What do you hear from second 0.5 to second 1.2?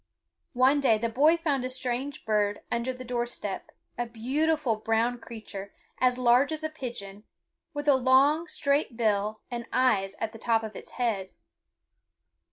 One day the